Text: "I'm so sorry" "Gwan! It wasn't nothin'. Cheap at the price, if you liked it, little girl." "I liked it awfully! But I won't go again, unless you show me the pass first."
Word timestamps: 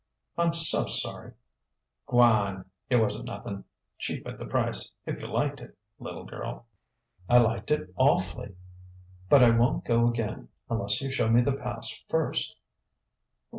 "I'm 0.35 0.51
so 0.53 0.87
sorry" 0.87 1.33
"Gwan! 2.07 2.65
It 2.89 2.95
wasn't 2.95 3.27
nothin'. 3.27 3.65
Cheap 3.99 4.25
at 4.25 4.39
the 4.39 4.47
price, 4.47 4.91
if 5.05 5.19
you 5.19 5.27
liked 5.27 5.59
it, 5.61 5.77
little 5.99 6.23
girl." 6.25 6.65
"I 7.29 7.37
liked 7.37 7.69
it 7.69 7.93
awfully! 7.97 8.55
But 9.29 9.43
I 9.43 9.51
won't 9.51 9.85
go 9.85 10.07
again, 10.09 10.47
unless 10.71 11.03
you 11.03 11.11
show 11.11 11.29
me 11.29 11.41
the 11.43 11.53
pass 11.53 11.95
first." 12.09 12.55